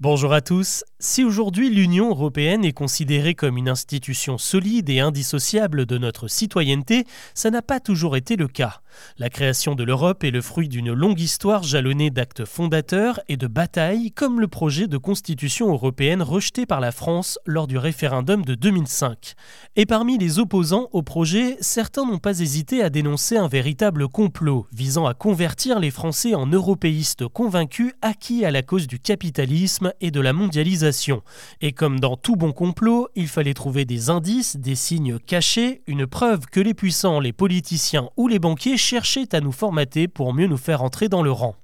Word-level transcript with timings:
Bonjour 0.00 0.32
à 0.32 0.40
tous. 0.40 0.84
Si 1.00 1.24
aujourd'hui 1.24 1.70
l'Union 1.70 2.10
européenne 2.10 2.64
est 2.64 2.72
considérée 2.72 3.34
comme 3.34 3.56
une 3.56 3.68
institution 3.68 4.38
solide 4.38 4.88
et 4.90 5.00
indissociable 5.00 5.86
de 5.86 5.98
notre 5.98 6.28
citoyenneté, 6.28 7.04
ça 7.34 7.50
n'a 7.50 7.62
pas 7.62 7.80
toujours 7.80 8.16
été 8.16 8.36
le 8.36 8.46
cas. 8.46 8.80
La 9.18 9.28
création 9.28 9.74
de 9.74 9.82
l'Europe 9.82 10.22
est 10.22 10.30
le 10.30 10.40
fruit 10.40 10.68
d'une 10.68 10.92
longue 10.92 11.20
histoire 11.20 11.62
jalonnée 11.64 12.10
d'actes 12.10 12.44
fondateurs 12.44 13.20
et 13.28 13.36
de 13.36 13.48
batailles, 13.48 14.12
comme 14.12 14.40
le 14.40 14.48
projet 14.48 14.86
de 14.86 14.98
constitution 14.98 15.68
européenne 15.72 16.22
rejeté 16.22 16.64
par 16.64 16.80
la 16.80 16.92
France 16.92 17.38
lors 17.44 17.66
du 17.66 17.78
référendum 17.78 18.44
de 18.44 18.54
2005. 18.54 19.34
Et 19.74 19.86
parmi 19.86 20.16
les 20.18 20.38
opposants 20.38 20.88
au 20.92 21.02
projet, 21.02 21.56
certains 21.60 22.06
n'ont 22.06 22.18
pas 22.18 22.38
hésité 22.38 22.82
à 22.82 22.90
dénoncer 22.90 23.36
un 23.36 23.48
véritable 23.48 24.08
complot 24.08 24.66
visant 24.72 25.06
à 25.06 25.14
convertir 25.14 25.80
les 25.80 25.90
Français 25.90 26.34
en 26.34 26.46
européistes 26.46 27.26
convaincus 27.26 27.92
acquis 28.02 28.44
à 28.44 28.50
la 28.52 28.62
cause 28.62 28.86
du 28.86 28.98
capitalisme 29.00 29.87
et 30.00 30.10
de 30.10 30.20
la 30.20 30.32
mondialisation. 30.32 31.22
Et 31.60 31.72
comme 31.72 32.00
dans 32.00 32.16
tout 32.16 32.36
bon 32.36 32.52
complot, 32.52 33.08
il 33.14 33.28
fallait 33.28 33.54
trouver 33.54 33.84
des 33.84 34.10
indices, 34.10 34.56
des 34.56 34.74
signes 34.74 35.18
cachés, 35.18 35.82
une 35.86 36.06
preuve 36.06 36.46
que 36.46 36.60
les 36.60 36.74
puissants, 36.74 37.20
les 37.20 37.32
politiciens 37.32 38.08
ou 38.16 38.28
les 38.28 38.38
banquiers 38.38 38.76
cherchaient 38.76 39.34
à 39.34 39.40
nous 39.40 39.52
formater 39.52 40.08
pour 40.08 40.34
mieux 40.34 40.46
nous 40.46 40.56
faire 40.56 40.82
entrer 40.82 41.08
dans 41.08 41.22
le 41.22 41.32
rang. 41.32 41.56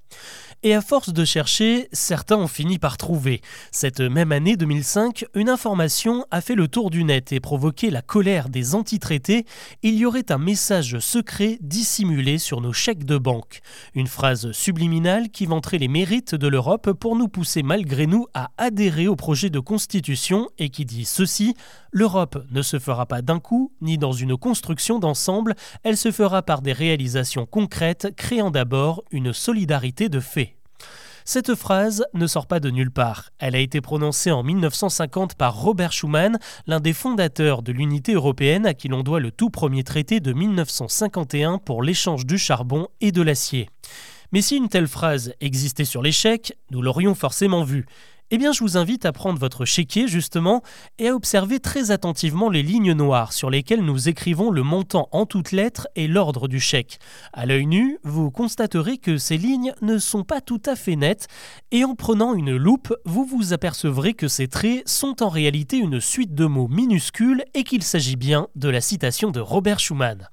Et 0.67 0.73
à 0.73 0.81
force 0.81 1.13
de 1.13 1.25
chercher, 1.25 1.87
certains 1.91 2.37
ont 2.37 2.47
fini 2.47 2.79
par 2.79 2.97
trouver. 2.97 3.41
Cette 3.71 3.99
même 3.99 4.31
année 4.31 4.57
2005, 4.57 5.27
une 5.35 5.47
information 5.47 6.25
a 6.31 6.41
fait 6.41 6.55
le 6.55 6.67
tour 6.67 6.89
du 6.89 7.03
net 7.03 7.31
et 7.31 7.39
provoqué 7.39 7.91
la 7.91 8.01
colère 8.01 8.49
des 8.49 8.73
antitraités. 8.73 9.45
Il 9.83 9.93
y 9.93 10.07
aurait 10.07 10.31
un 10.31 10.39
message 10.39 10.97
secret 10.97 11.59
dissimulé 11.61 12.39
sur 12.39 12.61
nos 12.61 12.73
chèques 12.73 13.05
de 13.05 13.19
banque. 13.19 13.59
Une 13.93 14.07
phrase 14.07 14.53
subliminale 14.53 15.29
qui 15.29 15.45
vanterait 15.45 15.77
les 15.77 15.87
mérites 15.87 16.33
de 16.33 16.47
l'Europe 16.47 16.93
pour 16.93 17.15
nous 17.15 17.27
pousser 17.27 17.61
malgré 17.61 18.07
nous 18.07 18.25
à 18.33 18.49
adhérer 18.57 19.07
au 19.07 19.15
projet 19.15 19.51
de 19.51 19.59
constitution 19.59 20.49
et 20.57 20.69
qui 20.69 20.83
dit 20.83 21.05
ceci 21.05 21.53
L'Europe 21.91 22.43
ne 22.49 22.63
se 22.63 22.79
fera 22.79 23.05
pas 23.05 23.21
d'un 23.21 23.39
coup, 23.39 23.71
ni 23.81 23.99
dans 23.99 24.11
une 24.11 24.35
construction 24.35 24.97
d'ensemble, 24.97 25.55
elle 25.83 25.95
se 25.95 26.11
fera 26.11 26.41
par 26.41 26.61
des 26.61 26.73
réalisations 26.73 27.45
concrètes, 27.45 28.13
créant 28.17 28.51
d'abord 28.51 29.03
une 29.11 29.31
solidarité 29.31 30.09
de 30.09 30.19
fait. 30.19 30.54
Cette 31.27 31.55
phrase 31.55 32.05
ne 32.13 32.27
sort 32.27 32.45
pas 32.45 32.59
de 32.59 32.69
nulle 32.69 32.91
part. 32.91 33.31
Elle 33.39 33.55
a 33.55 33.59
été 33.59 33.81
prononcée 33.81 34.31
en 34.31 34.43
1950 34.43 35.33
par 35.33 35.59
Robert 35.59 35.91
Schuman, 35.91 36.37
l'un 36.67 36.79
des 36.79 36.93
fondateurs 36.93 37.63
de 37.63 37.71
l'unité 37.71 38.13
européenne 38.13 38.67
à 38.67 38.75
qui 38.75 38.89
l'on 38.89 39.01
doit 39.01 39.19
le 39.19 39.31
tout 39.31 39.49
premier 39.49 39.83
traité 39.83 40.19
de 40.19 40.33
1951 40.33 41.57
pour 41.57 41.81
l'échange 41.81 42.27
du 42.27 42.37
charbon 42.37 42.89
et 43.01 43.11
de 43.11 43.23
l'acier. 43.23 43.69
Mais 44.33 44.43
si 44.43 44.55
une 44.55 44.69
telle 44.69 44.87
phrase 44.87 45.33
existait 45.41 45.83
sur 45.83 46.03
l'échec, 46.03 46.55
nous 46.69 46.83
l'aurions 46.83 47.15
forcément 47.15 47.63
vue 47.63 47.87
eh 48.31 48.37
bien 48.37 48.51
je 48.51 48.61
vous 48.61 48.77
invite 48.77 49.05
à 49.05 49.11
prendre 49.11 49.39
votre 49.39 49.65
chéquier 49.65 50.07
justement 50.07 50.63
et 50.97 51.09
à 51.09 51.15
observer 51.15 51.59
très 51.59 51.91
attentivement 51.91 52.49
les 52.49 52.63
lignes 52.63 52.93
noires 52.93 53.33
sur 53.33 53.49
lesquelles 53.49 53.83
nous 53.83 54.09
écrivons 54.09 54.51
le 54.51 54.63
montant 54.63 55.09
en 55.11 55.25
toutes 55.25 55.51
lettres 55.51 55.87
et 55.95 56.07
l'ordre 56.07 56.47
du 56.47 56.59
chèque. 56.59 56.99
À 57.33 57.45
l'œil 57.45 57.67
nu, 57.67 57.99
vous 58.03 58.31
constaterez 58.31 58.97
que 58.97 59.17
ces 59.17 59.37
lignes 59.37 59.73
ne 59.81 59.97
sont 59.97 60.23
pas 60.23 60.41
tout 60.41 60.61
à 60.65 60.75
fait 60.75 60.95
nettes 60.95 61.27
et 61.71 61.83
en 61.83 61.95
prenant 61.95 62.33
une 62.33 62.55
loupe, 62.55 62.93
vous 63.05 63.25
vous 63.25 63.53
apercevrez 63.53 64.13
que 64.13 64.27
ces 64.27 64.47
traits 64.47 64.87
sont 64.87 65.21
en 65.21 65.29
réalité 65.29 65.77
une 65.77 65.99
suite 65.99 66.33
de 66.33 66.45
mots 66.45 66.67
minuscules 66.67 67.43
et 67.53 67.63
qu'il 67.63 67.83
s'agit 67.83 68.15
bien 68.15 68.47
de 68.55 68.69
la 68.69 68.81
citation 68.81 69.31
de 69.31 69.39
Robert 69.39 69.79
Schuman. 69.79 70.29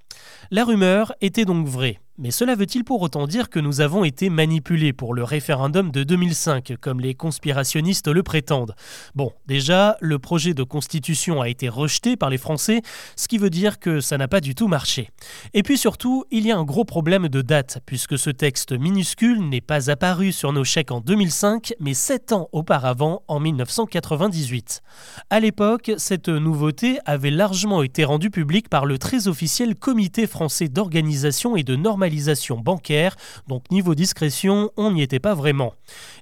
La 0.54 0.66
rumeur 0.66 1.14
était 1.22 1.46
donc 1.46 1.66
vraie. 1.66 1.98
Mais 2.18 2.30
cela 2.30 2.54
veut-il 2.54 2.84
pour 2.84 3.00
autant 3.00 3.26
dire 3.26 3.48
que 3.48 3.58
nous 3.58 3.80
avons 3.80 4.04
été 4.04 4.28
manipulés 4.28 4.92
pour 4.92 5.14
le 5.14 5.24
référendum 5.24 5.90
de 5.90 6.04
2005, 6.04 6.74
comme 6.78 7.00
les 7.00 7.14
conspirationnistes 7.14 8.06
le 8.06 8.22
prétendent? 8.22 8.74
Bon, 9.14 9.32
déjà, 9.46 9.96
le 10.00 10.18
projet 10.18 10.52
de 10.52 10.62
constitution 10.62 11.40
a 11.40 11.48
été 11.48 11.70
rejeté 11.70 12.16
par 12.16 12.28
les 12.28 12.36
Français, 12.36 12.82
ce 13.16 13.28
qui 13.28 13.38
veut 13.38 13.48
dire 13.48 13.78
que 13.78 14.00
ça 14.00 14.18
n'a 14.18 14.28
pas 14.28 14.42
du 14.42 14.54
tout 14.54 14.68
marché. 14.68 15.08
Et 15.54 15.62
puis 15.62 15.78
surtout, 15.78 16.24
il 16.30 16.46
y 16.46 16.52
a 16.52 16.58
un 16.58 16.64
gros 16.64 16.84
problème 16.84 17.28
de 17.28 17.40
date, 17.40 17.80
puisque 17.86 18.18
ce 18.18 18.28
texte 18.28 18.72
minuscule 18.72 19.48
n'est 19.48 19.62
pas 19.62 19.90
apparu 19.90 20.32
sur 20.32 20.52
nos 20.52 20.64
chèques 20.64 20.92
en 20.92 21.00
2005, 21.00 21.72
mais 21.80 21.94
sept 21.94 22.32
ans 22.32 22.50
auparavant, 22.52 23.22
en 23.26 23.40
1998. 23.40 24.82
À 25.30 25.40
l'époque, 25.40 25.92
cette 25.96 26.28
nouveauté 26.28 26.98
avait 27.06 27.30
largement 27.30 27.82
été 27.82 28.04
rendue 28.04 28.30
publique 28.30 28.68
par 28.68 28.84
le 28.84 28.98
très 28.98 29.28
officiel 29.28 29.76
Comité 29.76 30.26
d'organisation 30.68 31.56
et 31.56 31.62
de 31.62 31.76
normalisation 31.76 32.58
bancaire, 32.58 33.16
donc 33.48 33.70
niveau 33.70 33.94
discrétion, 33.94 34.70
on 34.76 34.92
n'y 34.92 35.02
était 35.02 35.18
pas 35.18 35.34
vraiment. 35.34 35.74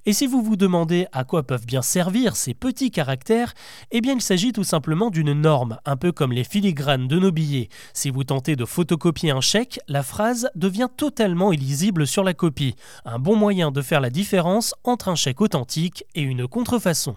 Et 0.07 0.13
si 0.13 0.27
vous 0.27 0.43
vous 0.43 0.57
demandez 0.57 1.07
à 1.13 1.25
quoi 1.25 1.43
peuvent 1.43 1.67
bien 1.67 1.83
servir 1.83 2.37
ces 2.37 2.55
petits 2.55 2.91
caractères, 2.91 3.55
eh 3.91 4.01
bien 4.01 4.15
il 4.15 4.23
s'agit 4.23 4.53
tout 4.53 4.65
simplement 4.65 5.11
d'une 5.11 5.33
norme, 5.33 5.79
un 5.85 5.97
peu 5.97 6.13
comme 6.13 6.33
les 6.33 6.45
filigranes 6.45 7.09
de 7.09 7.19
nos 7.19 7.33
billets. 7.33 7.69
Si 7.93 8.11
vous 8.11 8.25
tentez 8.25 8.57
de 8.57 8.65
photocopier 8.65 9.31
un 9.31 9.41
chèque, 9.41 9.81
la 9.89 10.03
phrase 10.03 10.51
devient 10.55 10.89
totalement 10.97 11.53
illisible 11.53 12.07
sur 12.07 12.25
la 12.25 12.35
copie. 12.35 12.75
Un 13.05 13.19
bon 13.19 13.37
moyen 13.37 13.71
de 13.71 13.83
faire 13.83 14.01
la 14.01 14.11
différence 14.11 14.75
entre 14.85 15.09
un 15.09 15.15
chèque 15.15 15.41
authentique 15.41 16.05
et 16.15 16.23
une 16.23 16.47
contrefaçon. 16.47 17.17